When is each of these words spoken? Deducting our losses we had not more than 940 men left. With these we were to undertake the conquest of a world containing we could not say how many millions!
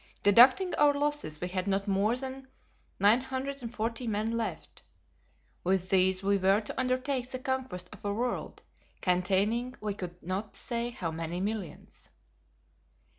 Deducting 0.23 0.73
our 0.79 0.95
losses 0.95 1.39
we 1.39 1.47
had 1.49 1.67
not 1.67 1.87
more 1.87 2.15
than 2.15 2.47
940 2.99 4.07
men 4.07 4.31
left. 4.31 4.81
With 5.63 5.91
these 5.91 6.23
we 6.23 6.39
were 6.39 6.59
to 6.59 6.79
undertake 6.79 7.29
the 7.29 7.37
conquest 7.37 7.87
of 7.93 8.03
a 8.03 8.11
world 8.11 8.63
containing 9.01 9.75
we 9.79 9.93
could 9.93 10.23
not 10.23 10.55
say 10.55 10.89
how 10.89 11.11
many 11.11 11.39
millions! 11.39 12.09